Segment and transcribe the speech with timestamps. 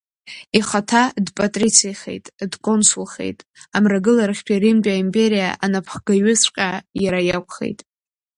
[0.57, 3.39] Ихаҭа дпатрицихеит, дконсулхеит,
[3.75, 6.69] Амрагыларахьтәи Римтәи аимпериа анапхгаҩыҵәҟьа
[7.03, 7.79] иара иакәхеит.